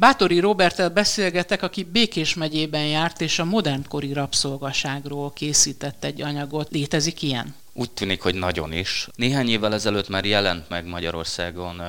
Bátori 0.00 0.38
Robertel 0.38 0.90
beszélgetek, 0.90 1.62
aki 1.62 1.84
Békés 1.84 2.34
megyében 2.34 2.86
járt, 2.86 3.20
és 3.20 3.38
a 3.38 3.44
modernkori 3.44 4.12
rabszolgaságról 4.12 5.32
készített 5.32 6.04
egy 6.04 6.22
anyagot. 6.22 6.68
Létezik 6.70 7.22
ilyen? 7.22 7.54
Úgy 7.72 7.90
tűnik, 7.90 8.22
hogy 8.22 8.34
nagyon 8.34 8.72
is. 8.72 9.08
Néhány 9.14 9.48
évvel 9.48 9.74
ezelőtt 9.74 10.08
már 10.08 10.24
jelent 10.24 10.68
meg 10.68 10.86
Magyarországon 10.86 11.82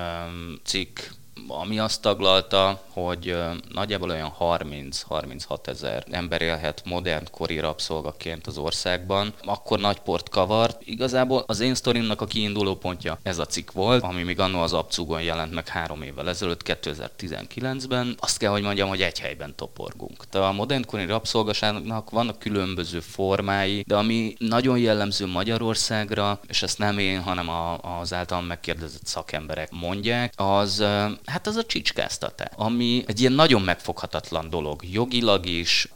cikk 0.63 0.99
ami 1.48 1.79
azt 1.79 2.02
taglalta, 2.02 2.81
hogy 2.89 3.35
nagyjából 3.73 4.09
olyan 4.09 4.34
30-36 4.39 5.67
ezer 5.67 6.03
ember 6.12 6.41
élhet 6.41 6.81
modern 6.85 7.27
kori 7.31 7.59
rabszolgaként 7.59 8.48
az 8.48 8.57
országban, 8.57 9.34
akkor 9.43 9.79
nagy 9.79 9.99
port 9.99 10.29
kavart. 10.29 10.81
Igazából 10.85 11.43
az 11.48 11.59
én 11.59 11.75
sztorimnak 11.75 12.21
a 12.21 12.25
kiinduló 12.25 12.75
pontja 12.75 13.20
ez 13.23 13.38
a 13.38 13.45
cikk 13.45 13.71
volt, 13.71 14.03
ami 14.03 14.23
még 14.23 14.39
annó 14.39 14.62
az 14.62 14.73
Abcugon 14.73 15.21
jelent 15.21 15.53
meg 15.53 15.67
három 15.67 16.02
évvel 16.02 16.29
ezelőtt, 16.29 16.62
2019-ben. 16.65 18.15
Azt 18.20 18.37
kell, 18.37 18.51
hogy 18.51 18.62
mondjam, 18.62 18.90
hogy 18.90 19.01
egy 19.01 19.20
helyben 19.20 19.55
toporgunk. 19.55 20.23
De 20.31 20.40
a 20.40 20.51
modern 20.51 20.85
kori 20.85 21.05
rabszolgaságnak 21.05 22.10
vannak 22.10 22.40
különböző 22.40 22.99
formái, 22.99 23.84
de 23.87 23.95
ami 23.95 24.35
nagyon 24.37 24.77
jellemző 24.77 25.26
Magyarországra, 25.26 26.40
és 26.48 26.63
ezt 26.63 26.77
nem 26.77 26.98
én, 26.98 27.21
hanem 27.21 27.49
az 27.82 28.13
általam 28.13 28.45
megkérdezett 28.45 29.05
szakemberek 29.05 29.71
mondják, 29.71 30.34
az 30.35 30.84
hát 31.30 31.48
az 31.48 31.55
a 31.55 31.63
csicskáztatás, 31.63 32.48
ami 32.55 33.04
egy 33.08 33.20
ilyen 33.20 33.32
nagyon 33.32 33.62
megfoghatatlan 33.62 34.49
dolog, 34.49 34.82
jogilag 34.91 35.46
is, 35.46 35.88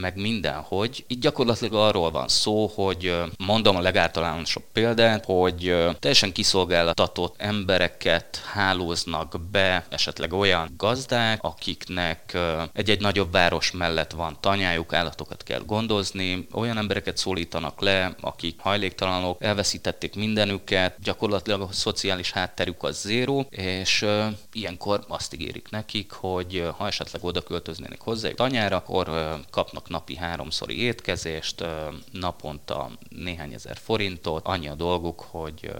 meg 0.00 0.16
mindenhogy. 0.16 1.04
Itt 1.06 1.20
gyakorlatilag 1.20 1.74
arról 1.74 2.10
van 2.10 2.28
szó, 2.28 2.66
hogy 2.74 3.14
mondom 3.38 3.76
a 3.76 3.80
legáltalánosabb 3.80 4.64
példát, 4.72 5.24
hogy 5.24 5.74
teljesen 5.98 6.32
kiszolgáltatott 6.32 7.34
embereket 7.38 8.42
hálóznak 8.52 9.40
be 9.50 9.84
esetleg 9.88 10.32
olyan 10.32 10.74
gazdák, 10.76 11.42
akiknek 11.42 12.38
egy-egy 12.72 13.00
nagyobb 13.00 13.32
város 13.32 13.70
mellett 13.70 14.10
van 14.10 14.36
tanyájuk, 14.40 14.92
állatokat 14.92 15.42
kell 15.42 15.62
gondozni, 15.66 16.46
olyan 16.52 16.78
embereket 16.78 17.16
szólítanak 17.16 17.80
le, 17.80 18.14
akik 18.20 18.58
hajléktalanok, 18.58 19.42
elveszítették 19.42 20.14
mindenüket, 20.14 20.94
gyakorlatilag 21.02 21.60
a 21.60 21.68
szociális 21.72 22.32
hátterük 22.32 22.82
az 22.82 23.00
zéró, 23.00 23.46
és 23.50 24.06
ilyen 24.52 24.76
akkor 24.80 25.04
azt 25.08 25.34
ígérik 25.34 25.68
nekik, 25.70 26.12
hogy 26.12 26.68
ha 26.76 26.86
esetleg 26.86 27.24
oda 27.24 27.42
költöznének 27.42 28.00
hozzá 28.00 28.30
tanyára, 28.30 28.76
akkor 28.76 29.10
kapnak 29.50 29.88
napi 29.88 30.16
háromszori 30.16 30.82
étkezést, 30.82 31.64
naponta 32.12 32.90
néhány 33.08 33.52
ezer 33.52 33.76
forintot, 33.76 34.46
annyi 34.46 34.68
a 34.68 34.74
dolguk, 34.74 35.20
hogy, 35.20 35.72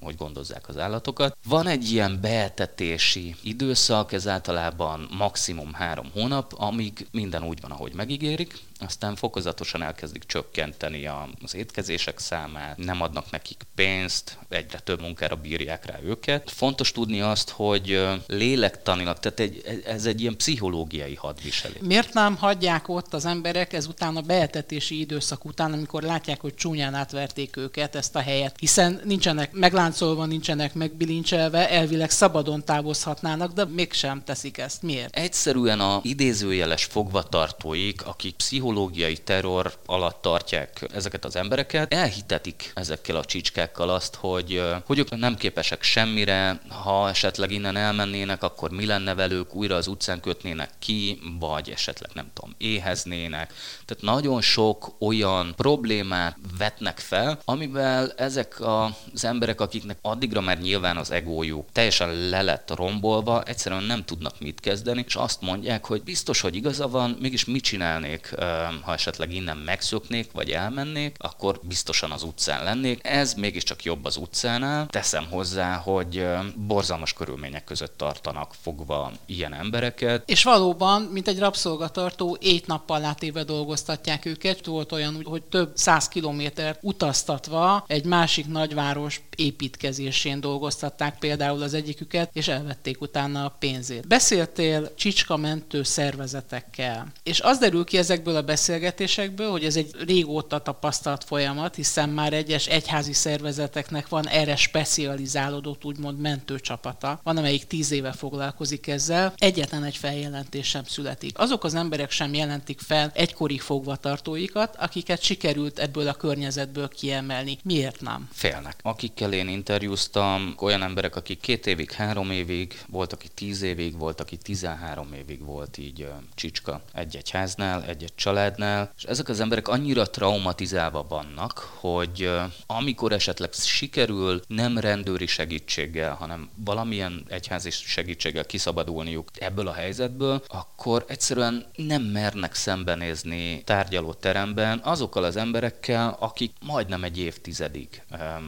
hogy 0.00 0.16
gondozzák 0.16 0.68
az 0.68 0.78
állatokat. 0.78 1.36
Van 1.44 1.66
egy 1.66 1.90
ilyen 1.90 2.18
beetetési 2.20 3.34
időszak, 3.42 4.12
ez 4.12 4.28
általában 4.28 5.08
maximum 5.18 5.72
három 5.72 6.10
hónap, 6.12 6.52
amíg 6.56 7.06
minden 7.10 7.42
úgy 7.42 7.60
van, 7.60 7.70
ahogy 7.70 7.92
megígérik, 7.94 8.58
aztán 8.78 9.16
fokozatosan 9.16 9.82
elkezdik 9.82 10.24
csökkenteni 10.24 11.06
az 11.42 11.54
étkezések 11.54 12.18
számát, 12.18 12.76
nem 12.76 13.00
adnak 13.02 13.30
nekik 13.30 13.62
pénzt, 13.74 14.38
egyre 14.48 14.78
több 14.78 15.00
munkára 15.00 15.36
bírják 15.36 15.84
rá 15.84 15.98
őket. 16.02 16.50
Fontos 16.50 16.92
tudni 16.92 17.20
azt, 17.20 17.50
hogy 17.50 18.08
lélektanilag, 18.46 19.18
tehát 19.18 19.40
egy, 19.40 19.82
ez 19.86 20.06
egy 20.06 20.20
ilyen 20.20 20.36
pszichológiai 20.36 21.14
hadviselés. 21.14 21.78
Miért 21.80 22.12
nem 22.12 22.36
hagyják 22.36 22.88
ott 22.88 23.14
az 23.14 23.24
emberek 23.24 23.72
ezután 23.72 24.16
a 24.16 24.20
beetetési 24.20 25.00
időszak 25.00 25.44
után, 25.44 25.72
amikor 25.72 26.02
látják, 26.02 26.40
hogy 26.40 26.54
csúnyán 26.54 26.94
átverték 26.94 27.56
őket, 27.56 27.94
ezt 27.94 28.16
a 28.16 28.20
helyet, 28.20 28.56
hiszen 28.58 29.00
nincsenek 29.04 29.52
megláncolva, 29.52 30.26
nincsenek 30.26 30.74
megbilincselve, 30.74 31.70
elvileg 31.70 32.10
szabadon 32.10 32.64
távozhatnának, 32.64 33.52
de 33.52 33.64
mégsem 33.64 34.22
teszik 34.24 34.58
ezt. 34.58 34.82
Miért? 34.82 35.16
Egyszerűen 35.16 35.80
a 35.80 36.00
idézőjeles 36.02 36.84
fogvatartóik, 36.84 38.06
akik 38.06 38.34
pszichológiai 38.34 39.16
terror 39.16 39.72
alatt 39.86 40.22
tartják 40.22 40.86
ezeket 40.94 41.24
az 41.24 41.36
embereket, 41.36 41.94
elhitetik 41.94 42.72
ezekkel 42.74 43.16
a 43.16 43.24
csicskákkal 43.24 43.88
azt, 43.88 44.14
hogy, 44.14 44.62
hogy 44.86 44.98
ők 44.98 45.16
nem 45.16 45.34
képesek 45.34 45.82
semmire, 45.82 46.60
ha 46.68 47.08
esetleg 47.08 47.50
innen 47.50 47.76
elmennének, 47.76 48.35
akkor 48.42 48.70
mi 48.70 48.86
lenne 48.86 49.14
velük, 49.14 49.54
újra 49.54 49.76
az 49.76 49.86
utcán 49.86 50.20
kötnének 50.20 50.70
ki, 50.78 51.20
vagy 51.38 51.70
esetleg 51.70 52.10
nem 52.14 52.30
tudom, 52.34 52.54
éheznének. 52.58 53.52
Tehát 53.84 54.02
nagyon 54.02 54.40
sok 54.40 54.94
olyan 54.98 55.54
problémát 55.56 56.36
vetnek 56.58 56.98
fel, 56.98 57.38
amivel 57.44 58.12
ezek 58.16 58.60
az 58.60 59.24
emberek, 59.24 59.60
akiknek 59.60 59.98
addigra 60.02 60.40
már 60.40 60.60
nyilván 60.60 60.96
az 60.96 61.10
egójuk 61.10 61.68
teljesen 61.72 62.28
le 62.28 62.42
lett 62.42 62.74
rombolva, 62.74 63.42
egyszerűen 63.42 63.82
nem 63.82 64.04
tudnak 64.04 64.40
mit 64.40 64.60
kezdeni, 64.60 65.04
és 65.06 65.14
azt 65.14 65.40
mondják, 65.40 65.84
hogy 65.84 66.02
biztos, 66.02 66.40
hogy 66.40 66.54
igaza 66.54 66.88
van, 66.88 67.16
mégis 67.20 67.44
mit 67.44 67.62
csinálnék 67.62 68.34
ha 68.82 68.92
esetleg 68.92 69.32
innen 69.32 69.56
megszöknék, 69.56 70.32
vagy 70.32 70.50
elmennék, 70.50 71.16
akkor 71.18 71.60
biztosan 71.62 72.10
az 72.10 72.22
utcán 72.22 72.64
lennék. 72.64 73.06
Ez 73.06 73.34
mégiscsak 73.34 73.82
jobb 73.82 74.04
az 74.04 74.16
utcánál. 74.16 74.86
Teszem 74.86 75.26
hozzá, 75.30 75.74
hogy 75.76 76.26
borzalmas 76.56 77.12
körülmények 77.12 77.64
között 77.64 77.96
tartanak 78.26 78.54
fogva 78.60 79.12
ilyen 79.26 79.54
embereket. 79.54 80.30
És 80.30 80.42
valóban, 80.42 81.02
mint 81.02 81.28
egy 81.28 81.38
rabszolgatartó, 81.38 82.36
ét 82.40 82.66
nappal 82.66 83.00
látéve 83.00 83.44
dolgoztatják 83.44 84.24
őket. 84.24 84.66
Volt 84.66 84.92
olyan, 84.92 85.22
hogy 85.24 85.42
több 85.42 85.70
száz 85.74 86.08
kilométert 86.08 86.78
utaztatva 86.82 87.84
egy 87.86 88.04
másik 88.04 88.46
nagyváros 88.46 89.20
építkezésén 89.36 90.40
dolgoztatták 90.40 91.18
például 91.18 91.62
az 91.62 91.74
egyiküket, 91.74 92.30
és 92.32 92.48
elvették 92.48 93.00
utána 93.00 93.44
a 93.44 93.56
pénzét. 93.58 94.08
Beszéltél 94.08 94.94
csicskamentő 94.94 95.82
szervezetekkel, 95.82 97.12
és 97.22 97.40
az 97.40 97.58
derül 97.58 97.84
ki 97.84 97.98
ezekből 97.98 98.36
a 98.36 98.42
beszélgetésekből, 98.42 99.50
hogy 99.50 99.64
ez 99.64 99.76
egy 99.76 99.90
régóta 100.06 100.58
tapasztalt 100.58 101.24
folyamat, 101.24 101.74
hiszen 101.74 102.08
már 102.08 102.32
egyes 102.32 102.66
egyházi 102.66 103.12
szervezeteknek 103.12 104.08
van 104.08 104.28
erre 104.28 104.56
specializálódott 104.56 105.84
úgymond 105.84 106.20
mentőcsapata. 106.20 107.20
Van, 107.22 107.36
amelyik 107.36 107.66
tíz 107.66 107.90
éve 107.90 108.12
foglalkozik 108.16 108.86
ezzel. 108.86 109.32
Egyetlen 109.36 109.84
egy 109.84 109.96
feljelentés 109.96 110.66
sem 110.66 110.84
születik. 110.84 111.38
Azok 111.38 111.64
az 111.64 111.74
emberek 111.74 112.10
sem 112.10 112.34
jelentik 112.34 112.80
fel 112.80 113.10
egykori 113.14 113.58
fogvatartóikat, 113.58 114.76
akiket 114.76 115.22
sikerült 115.22 115.78
ebből 115.78 116.08
a 116.08 116.14
környezetből 116.14 116.88
kiemelni. 116.88 117.58
Miért 117.62 118.00
nem? 118.00 118.28
Félnek. 118.32 118.78
Akikkel 118.82 119.32
én 119.32 119.48
interjúztam, 119.48 120.54
olyan 120.58 120.82
emberek, 120.82 121.16
akik 121.16 121.40
két 121.40 121.66
évig, 121.66 121.90
három 121.90 122.30
évig, 122.30 122.80
volt, 122.88 123.12
aki 123.12 123.28
tíz 123.34 123.62
évig, 123.62 123.98
volt, 123.98 124.20
aki 124.20 124.36
tizenhárom 124.36 125.12
évig 125.12 125.44
volt 125.44 125.78
így 125.78 126.08
csicska 126.34 126.82
egy-egy 126.92 127.30
háznál, 127.30 127.84
egy-egy 127.84 128.14
családnál, 128.14 128.92
és 128.96 129.04
ezek 129.04 129.28
az 129.28 129.40
emberek 129.40 129.68
annyira 129.68 130.10
traumatizálva 130.10 131.06
vannak, 131.08 131.58
hogy 131.58 132.30
amikor 132.66 133.12
esetleg 133.12 133.52
sikerül 133.52 134.40
nem 134.48 134.78
rendőri 134.78 135.26
segítséggel, 135.26 136.14
hanem 136.14 136.48
valamilyen 136.54 137.24
egyházi 137.28 137.70
segítséggel 137.70 138.05
kiszabadulniuk 138.46 139.30
ebből 139.38 139.68
a 139.68 139.72
helyzetből, 139.72 140.42
akkor 140.48 141.04
egyszerűen 141.08 141.66
nem 141.76 142.02
mernek 142.02 142.54
szembenézni 142.54 143.62
tárgyaló 143.64 144.12
teremben 144.12 144.80
azokkal 144.84 145.24
az 145.24 145.36
emberekkel, 145.36 146.16
akik 146.20 146.52
majdnem 146.66 147.04
egy 147.04 147.18
évtizedig 147.18 148.02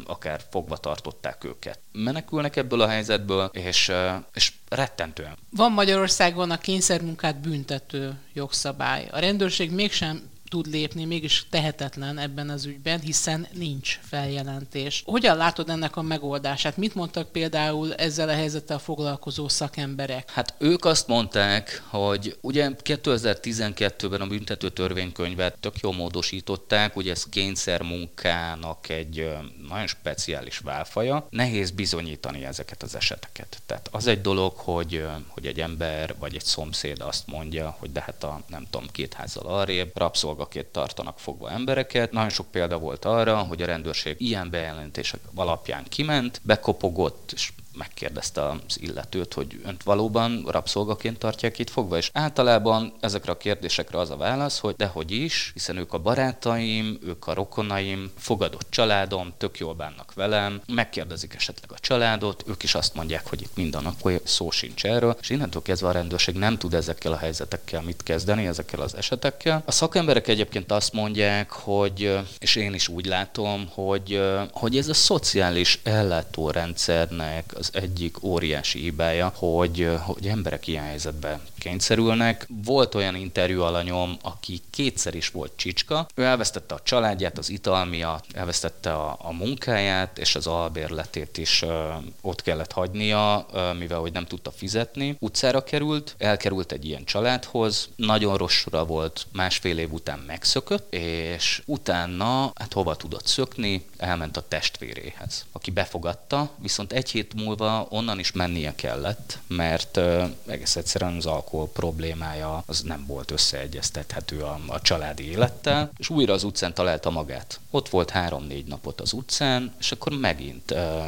akár 0.06 0.40
fogva 0.50 0.76
tartották 0.76 1.44
őket. 1.44 1.78
Menekülnek 1.92 2.56
ebből 2.56 2.80
a 2.80 2.88
helyzetből, 2.88 3.50
és, 3.52 3.92
és 4.34 4.52
rettentően. 4.68 5.36
Van 5.50 5.72
Magyarországon 5.72 6.50
a 6.50 6.58
kényszermunkát 6.58 7.40
büntető 7.40 8.18
jogszabály. 8.32 9.08
A 9.10 9.18
rendőrség 9.18 9.70
mégsem 9.70 10.30
tud 10.48 10.66
lépni, 10.66 11.04
mégis 11.04 11.46
tehetetlen 11.50 12.18
ebben 12.18 12.48
az 12.48 12.64
ügyben, 12.64 13.00
hiszen 13.00 13.46
nincs 13.52 13.98
feljelentés. 14.02 15.02
Hogyan 15.06 15.36
látod 15.36 15.68
ennek 15.68 15.96
a 15.96 16.02
megoldását? 16.02 16.76
Mit 16.76 16.94
mondtak 16.94 17.32
például 17.32 17.94
ezzel 17.94 18.28
a 18.28 18.32
helyzettel 18.32 18.78
foglalkozó 18.78 19.48
szakemberek? 19.48 20.30
Hát 20.30 20.54
ők 20.58 20.84
azt 20.84 21.06
mondták, 21.06 21.82
hogy 21.86 22.36
ugye 22.40 22.70
2012-ben 22.84 24.20
a 24.20 24.26
büntető 24.26 24.68
törvénykönyvet 24.68 25.58
tök 25.60 25.78
jól 25.80 25.94
módosították, 25.94 26.96
ugye 26.96 27.10
ez 27.10 27.24
kényszer 27.24 27.82
munkának 27.82 28.88
egy 28.88 29.28
nagyon 29.68 29.86
speciális 29.86 30.58
válfaja. 30.58 31.26
Nehéz 31.30 31.70
bizonyítani 31.70 32.44
ezeket 32.44 32.82
az 32.82 32.94
eseteket. 32.94 33.58
Tehát 33.66 33.88
az 33.92 34.06
egy 34.06 34.20
dolog, 34.20 34.52
hogy, 34.56 35.06
hogy 35.28 35.46
egy 35.46 35.60
ember 35.60 36.14
vagy 36.18 36.34
egy 36.34 36.44
szomszéd 36.44 37.00
azt 37.00 37.26
mondja, 37.26 37.76
hogy 37.78 37.92
de 37.92 38.00
hát 38.00 38.24
a 38.24 38.40
nem 38.46 38.66
tudom, 38.70 38.86
két 38.92 39.14
házzal 39.14 39.46
arrébb, 39.46 39.90
rabszolga 39.94 40.37
rabszolgaként 40.38 40.72
tartanak 40.72 41.18
fogva 41.18 41.50
embereket. 41.50 42.12
Nagyon 42.12 42.30
sok 42.30 42.50
példa 42.50 42.78
volt 42.78 43.04
arra, 43.04 43.38
hogy 43.38 43.62
a 43.62 43.66
rendőrség 43.66 44.20
ilyen 44.20 44.50
bejelentések 44.50 45.20
alapján 45.34 45.84
kiment, 45.88 46.40
bekopogott, 46.44 47.32
és 47.32 47.52
megkérdezte 47.76 48.48
az 48.48 48.80
illetőt, 48.80 49.34
hogy 49.34 49.60
önt 49.64 49.82
valóban 49.82 50.44
rabszolgaként 50.46 51.18
tartják 51.18 51.58
itt 51.58 51.70
fogva, 51.70 51.96
és 51.96 52.10
általában 52.12 52.92
ezekre 53.00 53.32
a 53.32 53.36
kérdésekre 53.36 53.98
az 53.98 54.10
a 54.10 54.16
válasz, 54.16 54.58
hogy 54.58 54.74
dehogy 54.76 55.10
is, 55.10 55.50
hiszen 55.54 55.76
ők 55.76 55.92
a 55.92 55.98
barátaim, 55.98 56.98
ők 57.02 57.26
a 57.26 57.34
rokonaim, 57.34 58.10
fogadott 58.18 58.66
családom, 58.70 59.32
tök 59.38 59.58
jól 59.58 59.74
bánnak 59.74 60.14
velem, 60.14 60.60
megkérdezik 60.66 61.34
esetleg 61.34 61.72
a 61.72 61.78
családot, 61.78 62.44
ők 62.46 62.62
is 62.62 62.74
azt 62.74 62.94
mondják, 62.94 63.28
hogy 63.28 63.42
itt 63.42 63.56
minden 63.56 63.86
akkor 63.86 64.20
szó 64.24 64.50
sincs 64.50 64.84
erről, 64.84 65.16
és 65.20 65.30
innentől 65.30 65.62
kezdve 65.62 65.88
a 65.88 65.92
rendőrség 65.92 66.34
nem 66.34 66.58
tud 66.58 66.74
ezekkel 66.74 67.12
a 67.12 67.16
helyzetekkel 67.16 67.82
mit 67.82 68.02
kezdeni, 68.02 68.46
ezekkel 68.46 68.80
az 68.80 68.96
esetekkel. 68.96 69.62
A 69.66 69.72
szakemberek 69.72 70.28
egyébként 70.28 70.72
azt 70.72 70.92
mondják, 70.92 71.50
hogy, 71.50 72.18
és 72.38 72.56
én 72.56 72.74
is 72.74 72.88
úgy 72.88 73.06
látom, 73.06 73.68
hogy, 73.70 74.20
hogy 74.52 74.76
ez 74.76 74.88
a 74.88 74.94
szociális 74.94 75.80
ellátórendszernek 75.82 77.54
az 77.58 77.70
egyik 77.72 78.22
óriási 78.22 78.80
hibája, 78.80 79.32
hogy, 79.36 79.88
hogy 79.98 80.26
emberek 80.26 80.66
ilyen 80.66 80.84
helyzetbe 80.84 81.40
kényszerülnek. 81.58 82.46
Volt 82.64 82.94
olyan 82.94 83.14
interjú 83.14 83.60
alanyom, 83.62 84.16
aki 84.22 84.60
kétszer 84.70 85.14
is 85.14 85.28
volt 85.28 85.52
csicska. 85.56 86.06
Ő 86.14 86.22
elvesztette 86.24 86.74
a 86.74 86.80
családját 86.82 87.38
az 87.38 87.50
ital 87.50 87.84
miatt, 87.84 88.24
elvesztette 88.32 88.92
a, 88.92 89.16
a 89.22 89.32
munkáját, 89.32 90.18
és 90.18 90.34
az 90.34 90.46
albérletét 90.46 91.38
is 91.38 91.62
ö, 91.62 91.88
ott 92.20 92.42
kellett 92.42 92.72
hagynia, 92.72 93.46
ö, 93.52 93.72
mivel 93.72 93.98
hogy 93.98 94.12
nem 94.12 94.26
tudta 94.26 94.50
fizetni. 94.50 95.16
Utcára 95.18 95.64
került, 95.64 96.14
elkerült 96.18 96.72
egy 96.72 96.84
ilyen 96.84 97.04
családhoz, 97.04 97.88
nagyon 97.96 98.36
rossz 98.36 98.52
sora 98.52 98.84
volt, 98.84 99.26
másfél 99.32 99.78
év 99.78 99.92
után 99.92 100.18
megszökött, 100.18 100.94
és 100.94 101.62
utána, 101.66 102.52
hát 102.54 102.72
hova 102.72 102.96
tudott 102.96 103.26
szökni, 103.26 103.86
elment 103.96 104.36
a 104.36 104.48
testvéréhez, 104.48 105.46
aki 105.52 105.70
befogadta, 105.70 106.50
viszont 106.58 106.92
egy 106.92 107.10
hét 107.10 107.34
múlva 107.34 107.47
onnan 107.88 108.18
is 108.18 108.32
mennie 108.32 108.74
kellett, 108.74 109.38
mert 109.46 109.96
ö, 109.96 110.24
egész 110.46 110.76
egyszerűen 110.76 111.16
az 111.16 111.26
alkohol 111.26 111.68
problémája 111.68 112.62
az 112.66 112.82
nem 112.82 113.04
volt 113.06 113.30
összeegyeztethető 113.30 114.40
a, 114.40 114.60
a 114.66 114.80
családi 114.80 115.30
élettel, 115.30 115.90
és 115.96 116.08
újra 116.08 116.32
az 116.32 116.44
utcán 116.44 116.74
találta 116.74 117.10
magát. 117.10 117.60
Ott 117.70 117.88
volt 117.88 118.10
három-négy 118.10 118.66
napot 118.66 119.00
az 119.00 119.12
utcán, 119.12 119.74
és 119.78 119.92
akkor 119.92 120.12
megint 120.12 120.70
ö, 120.70 121.00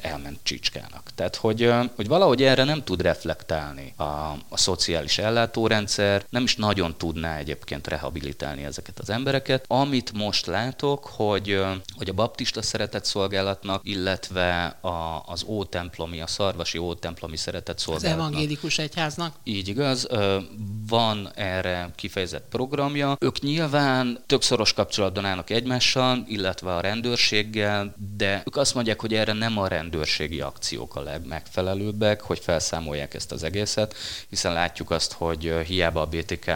elment 0.00 0.38
csicskának. 0.42 1.10
Tehát, 1.14 1.36
hogy, 1.36 1.72
hogy 1.96 2.08
valahogy 2.08 2.42
erre 2.42 2.64
nem 2.64 2.84
tud 2.84 3.02
reflektálni 3.02 3.92
a, 3.96 4.02
a 4.48 4.56
szociális 4.56 5.18
ellátórendszer, 5.18 6.24
nem 6.30 6.42
is 6.42 6.56
nagyon 6.56 6.94
tudná 6.96 7.36
egyébként 7.36 7.86
rehabilitálni 7.86 8.64
ezeket 8.64 8.98
az 8.98 9.10
embereket. 9.10 9.64
Amit 9.68 10.12
most 10.12 10.46
látok, 10.46 11.04
hogy, 11.04 11.64
hogy 11.96 12.08
a 12.08 12.12
baptista 12.12 12.62
szeretett 12.62 13.04
szolgálatnak, 13.04 13.80
illetve 13.84 14.64
a, 14.80 15.22
az 15.26 15.44
ótemplomi, 15.44 16.20
a 16.20 16.26
szarvasi 16.26 16.78
ótemplomi 16.78 17.36
szeretett 17.36 17.78
szolgálatnak. 17.78 18.18
Az 18.18 18.26
evangélikus 18.26 18.78
egyháznak. 18.78 19.34
Így 19.44 19.68
igaz, 19.68 20.08
van 20.88 21.30
erre 21.34 21.90
kifejezett 21.94 22.48
programja. 22.48 23.16
Ők 23.20 23.40
nyilván 23.40 24.18
többszoros 24.26 24.72
kapcsolatban 24.72 25.24
állnak 25.24 25.50
egymással, 25.50 26.24
illetve 26.28 26.74
a 26.74 26.80
rendőrséggel, 26.80 27.94
de 28.16 28.42
ők 28.46 28.56
azt 28.56 28.74
mondják, 28.74 29.00
hogy 29.00 29.14
erre 29.14 29.32
nem 29.32 29.58
a 29.58 29.66
rendőr 29.66 29.85
rendőrségi 29.90 30.40
akciók 30.40 30.96
a 30.96 31.00
legmegfelelőbbek, 31.00 32.20
hogy 32.20 32.38
felszámolják 32.38 33.14
ezt 33.14 33.32
az 33.32 33.42
egészet, 33.42 33.94
hiszen 34.28 34.52
látjuk 34.52 34.90
azt, 34.90 35.12
hogy 35.12 35.54
hiába 35.66 36.00
a 36.00 36.06
BTK 36.06 36.50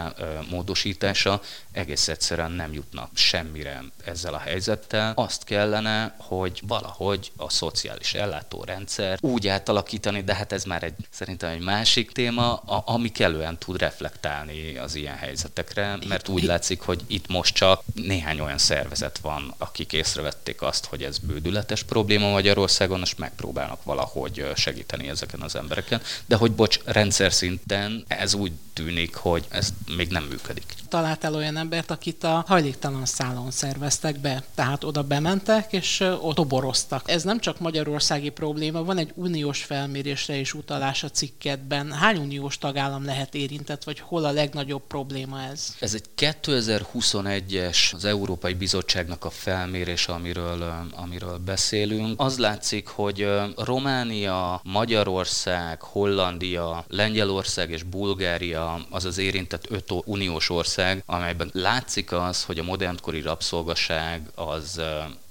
módosítása 0.50 1.40
egész 1.72 2.08
egyszerűen 2.08 2.50
nem 2.50 2.72
jutnak 2.72 3.10
semmire 3.14 3.82
ezzel 4.04 4.34
a 4.34 4.38
helyzettel. 4.38 5.12
Azt 5.16 5.44
kellene, 5.44 6.14
hogy 6.18 6.62
valahogy 6.66 7.32
a 7.36 7.50
szociális 7.50 8.14
ellátórendszer 8.14 9.18
úgy 9.20 9.48
átalakítani, 9.48 10.22
de 10.22 10.34
hát 10.34 10.52
ez 10.52 10.64
már 10.64 10.82
egy 10.82 10.94
szerintem 11.10 11.50
egy 11.50 11.60
másik 11.60 12.12
téma, 12.12 12.54
a, 12.54 12.82
ami 12.86 13.08
kellően 13.08 13.58
tud 13.58 13.78
reflektálni 13.78 14.76
az 14.76 14.94
ilyen 14.94 15.16
helyzetekre, 15.16 15.98
mert 16.08 16.28
úgy 16.28 16.42
látszik, 16.42 16.80
hogy 16.80 17.00
itt 17.06 17.28
most 17.28 17.54
csak 17.54 17.82
néhány 17.94 18.40
olyan 18.40 18.58
szervezet 18.58 19.18
van, 19.18 19.54
akik 19.58 19.92
észrevették 19.92 20.62
azt, 20.62 20.84
hogy 20.84 21.02
ez 21.02 21.18
bődületes 21.18 21.82
probléma 21.82 22.30
Magyarországon, 22.30 23.00
és 23.00 23.14
megpróbálnak 23.20 23.84
valahogy 23.84 24.46
segíteni 24.54 25.08
ezeken 25.08 25.40
az 25.40 25.56
embereken. 25.56 26.00
De 26.26 26.36
hogy 26.36 26.52
bocs, 26.52 26.78
rendszer 26.84 27.32
szinten 27.32 28.04
ez 28.08 28.34
úgy 28.34 28.52
tűnik, 28.72 29.14
hogy 29.14 29.44
ez 29.48 29.68
még 29.96 30.08
nem 30.08 30.24
működik. 30.24 30.74
Találtál 30.88 31.34
olyan 31.34 31.56
embert, 31.56 31.90
akit 31.90 32.24
a 32.24 32.44
hajléktalan 32.46 33.06
szálon 33.06 33.50
szerveztek 33.50 34.18
be, 34.18 34.42
tehát 34.54 34.84
oda 34.84 35.02
bementek, 35.02 35.72
és 35.72 36.00
ott 36.00 36.34
toboroztak. 36.34 37.10
Ez 37.10 37.22
nem 37.22 37.40
csak 37.40 37.58
magyarországi 37.58 38.28
probléma, 38.28 38.84
van 38.84 38.98
egy 38.98 39.12
uniós 39.14 39.62
felmérésre 39.62 40.36
is 40.36 40.54
utalás 40.54 41.02
a 41.02 41.10
cikketben. 41.10 41.92
Hány 41.92 42.16
uniós 42.16 42.58
tagállam 42.58 43.04
lehet 43.04 43.34
érintett, 43.34 43.84
vagy 43.84 44.00
hol 44.00 44.24
a 44.24 44.30
legnagyobb 44.30 44.82
probléma 44.86 45.42
ez? 45.42 45.74
Ez 45.80 45.94
egy 45.94 46.04
2021-es 46.16 47.94
az 47.94 48.04
Európai 48.04 48.54
Bizottságnak 48.54 49.24
a 49.24 49.30
felmérése, 49.30 50.12
amiről, 50.12 50.88
amiről 50.94 51.38
beszélünk. 51.38 52.20
Az 52.20 52.38
látszik, 52.38 52.86
hogy 52.86 53.09
Románia, 53.56 54.60
Magyarország, 54.64 55.82
Hollandia, 55.82 56.84
Lengyelország 56.88 57.70
és 57.70 57.82
Bulgária 57.82 58.86
az 58.90 59.04
az 59.04 59.18
érintett 59.18 59.70
öt 59.70 59.90
uniós 60.04 60.50
ország, 60.50 61.02
amelyben 61.06 61.50
látszik 61.52 62.12
az, 62.12 62.44
hogy 62.44 62.58
a 62.58 62.62
modernkori 62.62 63.20
rabszolgaság 63.20 64.30
az 64.34 64.80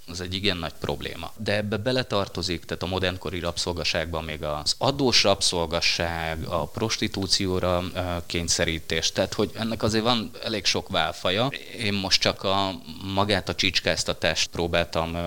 az 0.10 0.22
egy 0.22 0.34
igen 0.34 0.58
nagy 0.58 0.74
probléma. 0.80 1.32
De 1.38 1.56
ebbe 1.56 1.78
beletartozik, 1.78 2.66
tehát 2.66 2.84
a 2.84 2.88
modernkori 2.88 3.40
rabszolgaságban 3.40 4.24
még 4.24 4.44
az 4.44 4.76
adós 4.78 5.24
rabszolgasság, 5.24 6.44
a 6.48 6.66
prostitúcióra 6.66 7.84
kényszerítés, 8.26 9.12
tehát 9.12 9.34
hogy 9.34 9.52
ennek 9.54 9.84
azért 9.84 10.04
van 10.04 10.32
elég 10.44 10.66
sok 10.66 10.90
válfaja. 10.90 11.52
Én 11.80 11.94
most 11.94 12.22
csak 12.22 12.44
a 12.44 12.72
magát 13.14 13.50
a 13.50 13.56
csicskáztatást 13.56 14.50
próbáltam 14.50 15.18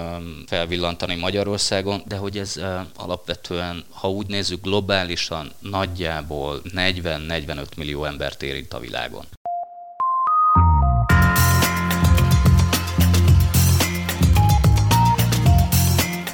felvillantani 0.46 1.14
Magyarországon, 1.14 2.02
de 2.06 2.17
hogy 2.17 2.38
ez 2.38 2.61
alapvetően, 2.96 3.85
ha 3.90 4.11
úgy 4.11 4.26
nézzük 4.26 4.62
globálisan, 4.62 5.52
nagyjából 5.58 6.61
40-45 6.64 7.67
millió 7.76 8.05
embert 8.05 8.43
érint 8.43 8.73
a 8.73 8.78
világon. 8.78 9.25